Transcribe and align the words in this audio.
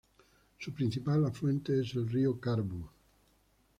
Su 0.57 0.73
principal 0.73 1.23
afluente 1.27 1.79
es 1.79 1.93
el 1.93 2.09
río 2.09 2.39
Carbo. 2.39 2.89